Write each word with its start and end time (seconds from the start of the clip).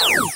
Wow. 0.00 0.27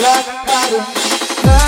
Black 0.00 0.24
powder. 0.46 1.59